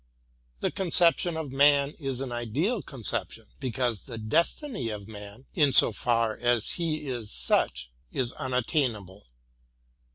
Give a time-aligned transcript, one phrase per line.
[0.61, 5.91] The conception of man is an ideal conception, because the destiny of man, in so
[5.91, 9.27] far as he is such, is unattainable.